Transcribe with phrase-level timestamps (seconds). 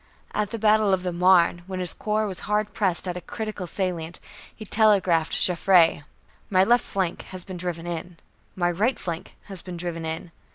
[0.33, 3.67] At the Battle of the Marne, when his corps was hard pressed at a critical
[3.67, 4.19] salient,
[4.55, 6.05] he telegraphed Joffre:
[6.49, 8.17] "My left flank has been driven in.
[8.55, 10.31] My right flank has been driven in.